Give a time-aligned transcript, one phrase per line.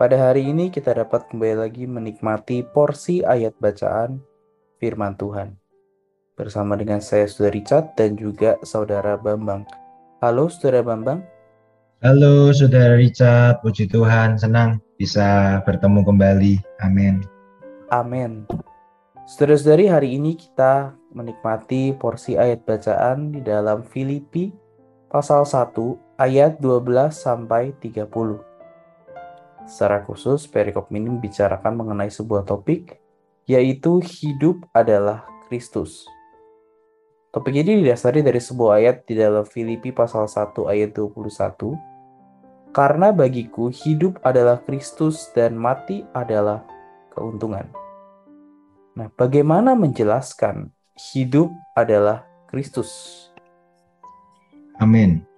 [0.00, 4.16] pada hari ini kita dapat kembali lagi menikmati porsi ayat bacaan
[4.80, 5.60] firman Tuhan.
[6.40, 9.68] Bersama dengan saya Saudara Richard dan juga Saudara Bambang.
[10.24, 11.20] Halo Saudara Bambang.
[12.00, 16.54] Halo Saudara Richard, puji Tuhan, senang bisa bertemu kembali.
[16.80, 17.20] Amin.
[17.92, 18.48] Amin.
[19.28, 24.48] Saudara-saudari, hari ini kita menikmati porsi ayat bacaan di dalam Filipi
[25.12, 25.76] pasal 1
[26.16, 28.49] ayat 12 sampai 30.
[29.70, 32.98] Secara khusus, perikop ini membicarakan mengenai sebuah topik,
[33.46, 36.10] yaitu hidup adalah Kristus.
[37.30, 41.78] Topik ini didasari dari sebuah ayat di dalam Filipi pasal 1 ayat 21.
[42.74, 46.66] Karena bagiku hidup adalah Kristus dan mati adalah
[47.14, 47.70] keuntungan.
[48.98, 50.74] Nah, bagaimana menjelaskan
[51.14, 52.90] hidup adalah Kristus?
[54.82, 55.29] Amin.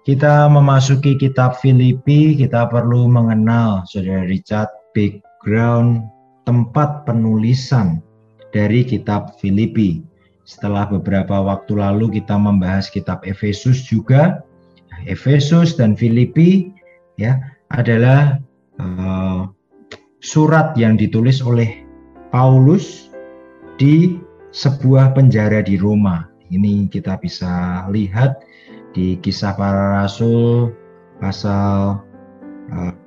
[0.00, 6.08] Kita memasuki kitab Filipi, kita perlu mengenal Saudara Richard background
[6.48, 8.00] tempat penulisan
[8.48, 10.00] dari kitab Filipi.
[10.48, 14.40] Setelah beberapa waktu lalu kita membahas kitab Efesus juga.
[15.04, 16.72] Efesus dan Filipi
[17.20, 17.36] ya
[17.68, 18.40] adalah
[18.80, 19.52] uh,
[20.24, 21.84] surat yang ditulis oleh
[22.32, 23.12] Paulus
[23.76, 24.16] di
[24.56, 26.24] sebuah penjara di Roma.
[26.48, 28.42] Ini kita bisa lihat
[28.90, 30.74] di kisah para rasul
[31.22, 32.02] pasal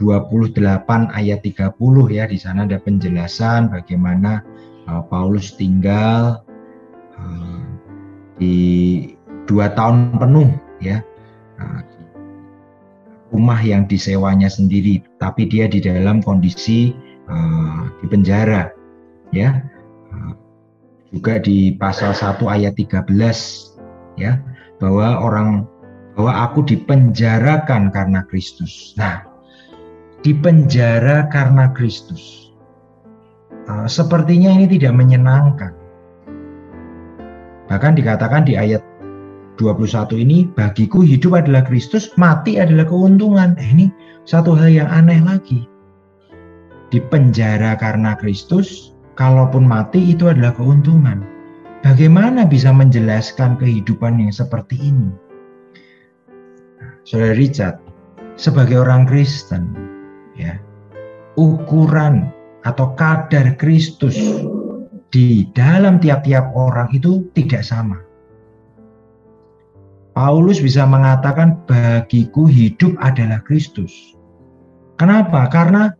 [0.00, 1.72] 28 eh, ayat 30
[2.12, 2.24] ya.
[2.28, 4.44] Di sana ada penjelasan bagaimana
[4.88, 6.44] uh, Paulus tinggal
[7.16, 7.64] uh,
[8.36, 8.56] di
[9.48, 10.50] dua tahun penuh
[10.80, 11.00] ya.
[11.56, 11.80] Uh,
[13.32, 16.94] rumah yang disewanya sendiri tapi dia di dalam kondisi
[17.98, 18.70] di penjara
[19.34, 19.58] ya.
[21.10, 23.10] Juga di pasal 1 ayat 13
[24.14, 24.38] ya
[24.80, 25.48] bahwa orang
[26.16, 28.96] bahwa aku dipenjarakan karena Kristus.
[28.96, 29.24] Nah,
[30.24, 32.50] dipenjara karena Kristus.
[33.68, 35.76] Uh, sepertinya ini tidak menyenangkan.
[37.66, 38.80] Bahkan dikatakan di ayat
[39.58, 43.58] 21 ini, bagiku hidup adalah Kristus, mati adalah keuntungan.
[43.58, 43.86] Eh, ini
[44.24, 45.66] satu hal yang aneh lagi.
[46.94, 51.35] Dipenjara karena Kristus, kalaupun mati itu adalah keuntungan.
[51.86, 55.06] Bagaimana bisa menjelaskan kehidupan yang seperti ini?
[57.06, 57.78] Saudara Richard,
[58.34, 59.70] sebagai orang Kristen,
[60.34, 60.58] ya,
[61.38, 62.26] ukuran
[62.66, 64.18] atau kadar Kristus
[65.14, 68.02] di dalam tiap-tiap orang itu tidak sama.
[70.10, 73.94] Paulus bisa mengatakan bagiku hidup adalah Kristus.
[74.98, 75.46] Kenapa?
[75.54, 75.94] Karena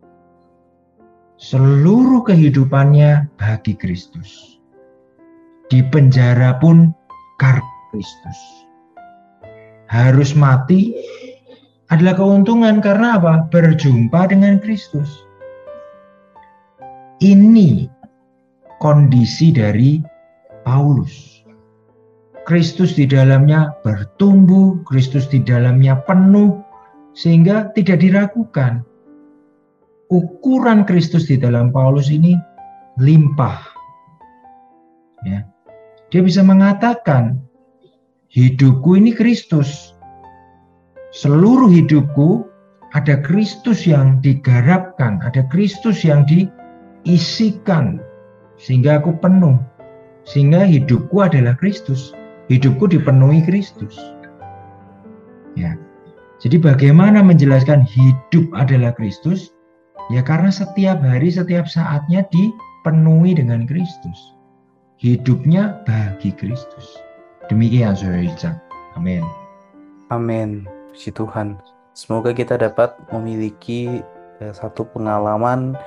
[1.39, 4.56] seluruh kehidupannya bagi Kristus
[5.67, 6.91] di penjara pun
[7.37, 8.39] karena Kristus.
[9.87, 10.91] Harus mati
[11.87, 13.47] adalah keuntungan karena apa?
[13.47, 15.23] Berjumpa dengan Kristus.
[17.23, 17.87] Ini
[18.83, 20.03] kondisi dari
[20.67, 21.41] Paulus.
[22.47, 26.63] Kristus di dalamnya bertumbuh, Kristus di dalamnya penuh,
[27.11, 28.83] sehingga tidak diragukan.
[30.07, 32.39] Ukuran Kristus di dalam Paulus ini
[33.03, 33.59] limpah.
[35.27, 35.43] Ya,
[36.07, 37.35] dia bisa mengatakan,
[38.31, 39.91] hidupku ini Kristus.
[41.11, 42.47] Seluruh hidupku
[42.95, 47.99] ada Kristus yang digarapkan, ada Kristus yang diisikan
[48.55, 49.59] sehingga aku penuh.
[50.27, 52.11] Sehingga hidupku adalah Kristus.
[52.47, 53.95] Hidupku dipenuhi Kristus.
[55.59, 55.75] Ya.
[56.39, 59.51] Jadi bagaimana menjelaskan hidup adalah Kristus?
[60.07, 64.36] Ya karena setiap hari, setiap saatnya dipenuhi dengan Kristus
[64.97, 66.97] hidupnya bagi Kristus.
[67.47, 68.57] Demikian Saudara Richard.
[68.97, 69.21] Amin.
[70.09, 70.65] Amin.
[70.91, 71.61] Puji Tuhan.
[71.93, 74.01] Semoga kita dapat memiliki
[74.41, 75.77] eh, satu pengalaman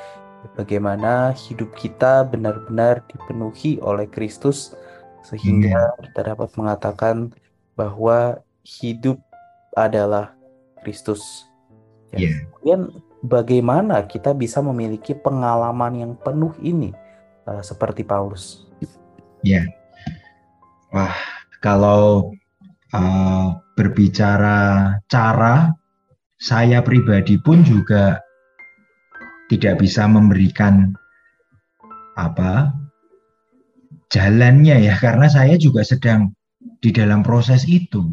[0.57, 4.73] bagaimana hidup kita benar-benar dipenuhi oleh Kristus
[5.21, 7.35] sehingga kita dapat mengatakan
[7.77, 9.21] bahwa hidup
[9.77, 10.33] adalah
[10.81, 11.45] Kristus.
[12.17, 12.31] Ya.
[12.31, 12.39] Yeah.
[12.57, 12.81] Kemudian
[13.21, 16.91] bagaimana kita bisa memiliki pengalaman yang penuh ini
[17.45, 18.71] uh, seperti Paulus?
[19.41, 19.65] Ya,
[20.93, 21.17] wah
[21.65, 22.33] kalau
[22.93, 25.73] uh, berbicara cara,
[26.37, 28.21] saya pribadi pun juga
[29.49, 30.93] tidak bisa memberikan
[32.21, 32.71] apa
[34.13, 36.35] jalannya ya karena saya juga sedang
[36.85, 38.13] di dalam proses itu.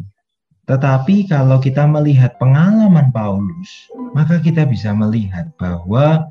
[0.68, 6.28] Tetapi kalau kita melihat pengalaman Paulus, maka kita bisa melihat bahwa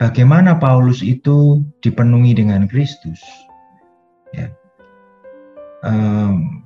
[0.00, 3.20] bagaimana Paulus itu dipenuhi dengan Kristus.
[4.32, 4.48] Ya.
[5.84, 6.64] Um,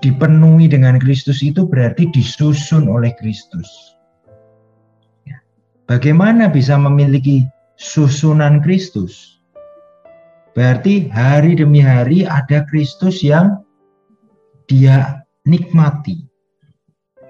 [0.00, 3.68] dipenuhi dengan Kristus itu berarti disusun oleh Kristus.
[5.28, 5.44] Ya.
[5.84, 7.44] Bagaimana bisa memiliki
[7.76, 9.38] susunan Kristus?
[10.56, 13.62] Berarti hari demi hari ada Kristus yang
[14.66, 16.26] dia nikmati.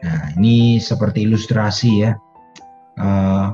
[0.01, 2.17] Nah, ini seperti ilustrasi ya.
[2.97, 3.50] Uh,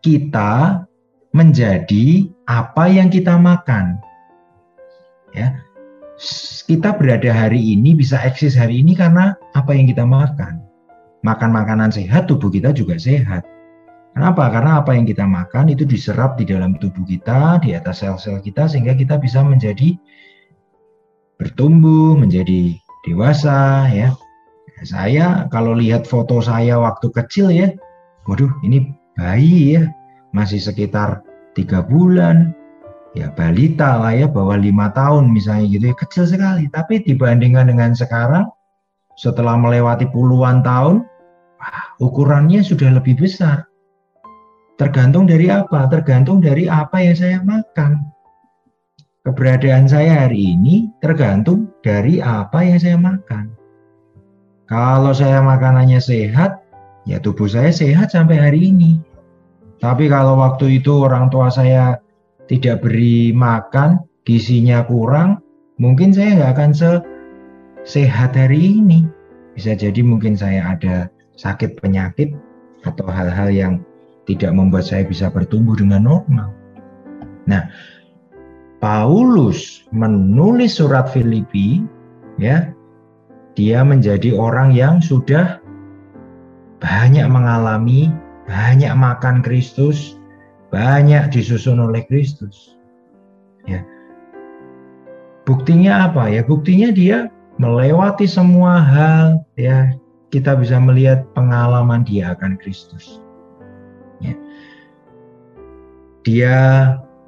[0.00, 0.84] kita
[1.30, 4.00] menjadi apa yang kita makan.
[5.36, 5.62] Ya.
[6.68, 10.60] Kita berada hari ini bisa eksis hari ini karena apa yang kita makan.
[11.24, 13.44] Makan makanan sehat, tubuh kita juga sehat.
[14.12, 14.50] Kenapa?
[14.50, 18.66] Karena apa yang kita makan itu diserap di dalam tubuh kita, di atas sel-sel kita,
[18.66, 19.96] sehingga kita bisa menjadi
[21.40, 22.76] bertumbuh, menjadi
[23.06, 24.12] dewasa ya.
[24.84, 27.68] Saya kalau lihat foto saya waktu kecil ya,
[28.24, 29.84] waduh ini bayi ya,
[30.34, 31.22] masih sekitar
[31.58, 32.54] tiga bulan,
[33.18, 36.70] ya balita lah ya, bawah lima tahun misalnya gitu ya, kecil sekali.
[36.70, 38.46] Tapi dibandingkan dengan sekarang,
[39.18, 41.04] setelah melewati puluhan tahun,
[41.58, 43.66] wah, ukurannya sudah lebih besar.
[44.80, 45.84] Tergantung dari apa?
[45.92, 48.00] Tergantung dari apa yang saya makan.
[49.20, 53.52] Keberadaan saya hari ini tergantung dari apa yang saya makan.
[54.64, 56.59] Kalau saya makanannya sehat,
[57.10, 59.02] ya tubuh saya sehat sampai hari ini.
[59.82, 61.98] Tapi kalau waktu itu orang tua saya
[62.46, 65.42] tidak beri makan, gizinya kurang,
[65.82, 66.70] mungkin saya nggak akan
[67.82, 69.10] sehat hari ini.
[69.58, 72.30] Bisa jadi mungkin saya ada sakit penyakit
[72.86, 73.74] atau hal-hal yang
[74.28, 76.54] tidak membuat saya bisa bertumbuh dengan normal.
[77.50, 77.66] Nah,
[78.78, 81.84] Paulus menulis surat Filipi
[82.40, 82.72] ya
[83.52, 85.59] dia menjadi orang yang sudah
[86.80, 88.10] banyak mengalami
[88.48, 90.20] banyak makan Kristus
[90.70, 92.78] banyak disusun oleh Kristus.
[93.66, 93.82] Ya.
[95.44, 96.30] Buktinya apa?
[96.30, 97.28] Ya buktinya dia
[97.58, 99.92] melewati semua hal ya.
[100.30, 103.18] Kita bisa melihat pengalaman dia akan Kristus.
[104.22, 104.36] Ya.
[106.20, 106.56] dia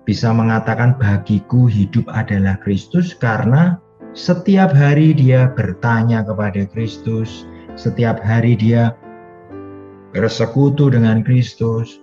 [0.04, 3.80] bisa mengatakan bagiku hidup adalah Kristus karena
[4.12, 7.48] setiap hari dia bertanya kepada Kristus,
[7.80, 8.92] setiap hari dia
[10.12, 12.00] bersekutu dengan Kristus.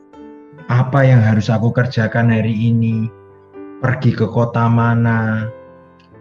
[0.69, 3.09] Apa yang harus aku kerjakan hari ini?
[3.81, 5.49] Pergi ke kota mana?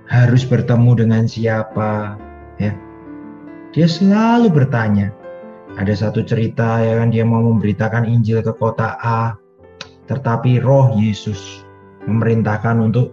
[0.09, 2.17] Harus bertemu dengan siapa?
[2.57, 2.73] Ya.
[3.77, 5.13] Dia selalu bertanya.
[5.77, 9.37] Ada satu cerita ya kan dia mau memberitakan Injil ke kota A,
[10.09, 11.63] tetapi Roh Yesus
[12.09, 13.13] memerintahkan untuk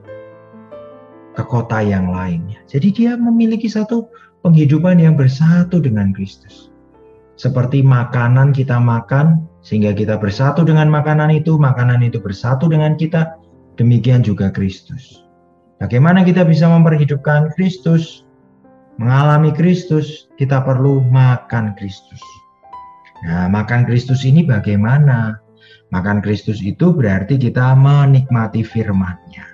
[1.36, 2.64] ke kota yang lainnya.
[2.66, 4.08] Jadi dia memiliki satu
[4.42, 6.72] penghidupan yang bersatu dengan Kristus.
[7.36, 13.36] Seperti makanan kita makan sehingga kita bersatu dengan makanan itu, makanan itu bersatu dengan kita,
[13.76, 15.26] demikian juga Kristus.
[15.84, 18.24] Bagaimana kita bisa memperhidupkan Kristus?
[18.96, 22.24] Mengalami Kristus, kita perlu makan Kristus.
[23.28, 25.36] Nah, makan Kristus ini bagaimana?
[25.92, 29.46] Makan Kristus itu berarti kita menikmati firman-Nya.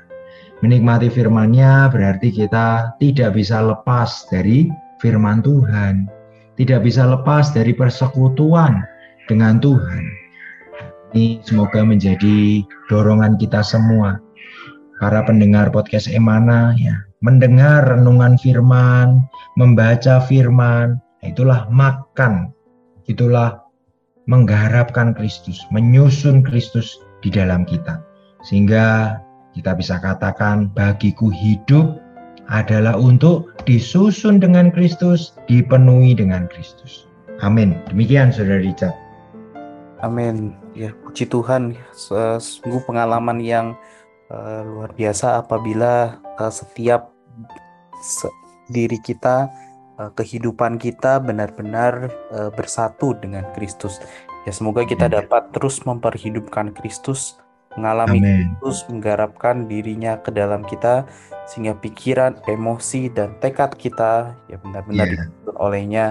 [0.62, 4.70] Menikmati firman-Nya berarti kita tidak bisa lepas dari
[5.02, 6.21] firman Tuhan.
[6.62, 8.86] Tidak bisa lepas dari persekutuan
[9.26, 10.06] dengan Tuhan.
[11.10, 14.22] Ini semoga menjadi dorongan kita semua.
[15.02, 19.26] Para pendengar podcast Emana ya, mendengar renungan firman,
[19.58, 22.54] membaca firman, itulah makan.
[23.10, 23.66] Itulah
[24.30, 26.94] menggarapkan Kristus, menyusun Kristus
[27.26, 28.06] di dalam kita.
[28.46, 29.18] Sehingga
[29.58, 31.98] kita bisa katakan bagiku hidup
[32.52, 37.08] adalah untuk disusun dengan Kristus, dipenuhi dengan Kristus.
[37.42, 37.80] Amin.
[37.90, 38.94] Demikian Saudara Richard.
[40.04, 40.54] Amin.
[40.76, 41.80] Ya, puji Tuhan.
[41.96, 43.74] Sungguh pengalaman yang
[44.30, 47.10] uh, luar biasa apabila uh, setiap
[48.04, 48.28] se
[48.72, 49.52] diri kita
[50.02, 54.02] Eh, kehidupan kita benar-benar uh, bersatu dengan Kristus.
[54.50, 57.38] Ya semoga kita dapat terus memperhidupkan Kristus,
[57.78, 58.58] mengalami Amen.
[58.58, 61.06] Kristus, menggarapkan dirinya ke dalam kita
[61.52, 65.28] sehingga pikiran, emosi dan tekad kita ya benar-benar yeah.
[65.28, 66.06] dituntun olehnya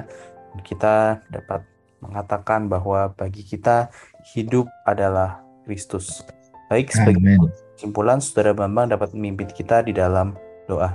[0.60, 1.64] kita dapat
[2.04, 3.88] mengatakan bahwa bagi kita
[4.36, 6.20] hidup adalah Kristus.
[6.68, 7.40] Baik, sebagai
[7.74, 10.36] kesimpulan, Saudara Bambang dapat memimpin kita di dalam
[10.68, 10.92] doa.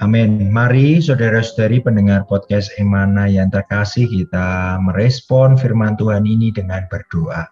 [0.00, 0.48] Amin.
[0.48, 7.44] Mari saudara-saudari pendengar podcast Emana yang terkasih kita merespon firman Tuhan ini dengan berdoa.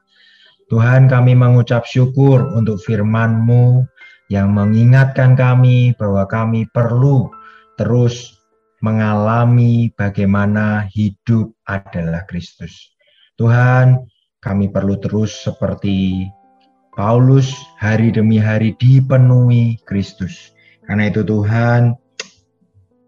[0.72, 3.84] Tuhan kami mengucap syukur untuk firman-Mu
[4.28, 7.32] yang mengingatkan kami bahwa kami perlu
[7.80, 8.38] terus
[8.84, 12.94] mengalami bagaimana hidup adalah Kristus.
[13.40, 14.04] Tuhan,
[14.38, 16.28] kami perlu terus seperti
[16.94, 20.54] Paulus hari demi hari dipenuhi Kristus.
[20.86, 21.94] Karena itu Tuhan,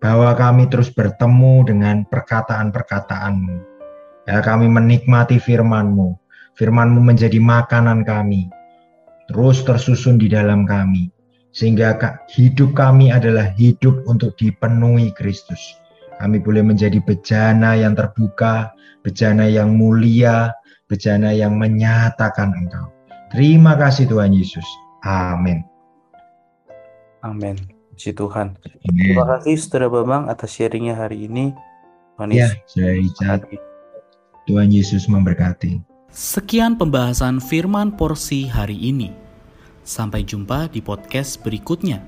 [0.00, 3.56] bahwa kami terus bertemu dengan perkataan-perkataan-Mu.
[4.24, 6.16] Ya, kami menikmati firman-Mu.
[6.56, 8.48] Firman-Mu menjadi makanan kami,
[9.30, 11.06] terus tersusun di dalam kami.
[11.54, 11.94] Sehingga
[12.30, 15.58] hidup kami adalah hidup untuk dipenuhi Kristus.
[16.18, 18.70] Kami boleh menjadi bejana yang terbuka,
[19.02, 20.54] bejana yang mulia,
[20.86, 22.90] bejana yang menyatakan Engkau.
[23.30, 24.66] Terima kasih Tuhan Yesus.
[25.06, 25.62] Amin.
[27.22, 27.56] Amin.
[27.94, 28.58] Puji Tuhan.
[28.86, 31.54] Terima kasih Saudara Bambang atas sharingnya hari ini.
[32.18, 33.40] Tuhan ya, saya.
[34.44, 35.89] Tuhan Yesus memberkati.
[36.10, 39.14] Sekian pembahasan firman porsi hari ini.
[39.86, 42.02] Sampai jumpa di podcast berikutnya.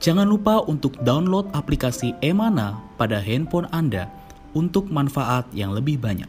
[0.00, 4.08] Jangan lupa untuk download aplikasi Emana pada handphone Anda
[4.56, 6.24] untuk manfaat yang lebih banyak.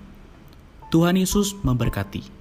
[0.91, 2.35] Tuhan Yesus memberkati.